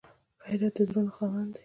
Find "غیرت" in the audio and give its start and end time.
0.45-0.73